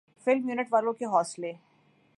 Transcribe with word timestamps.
film 0.25 0.49
unit 0.49 0.67
والوں 0.71 0.93
کے 0.93 1.05
حوصلے 1.05 1.51